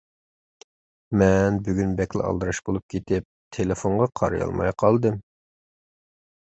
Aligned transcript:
مەن 1.21 1.59
بۈگۈن 1.67 1.93
بەكلا 2.01 2.25
ئالدىراش 2.31 2.63
بولۇپ 2.71 2.87
كېتىپ، 2.95 3.29
تېلېفونغا 3.59 4.11
قارىيالماي 4.23 4.77
قالدىم. 4.85 5.23